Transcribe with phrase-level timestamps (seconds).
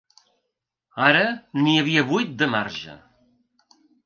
[1.07, 1.25] Ara
[1.61, 2.97] n’hi havia vuit de marge.